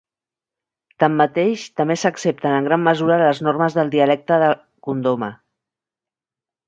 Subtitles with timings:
[1.03, 4.49] Tanmateix, també s'accepten en gran mesura les normes del dialecte de
[4.89, 5.31] Kondoma.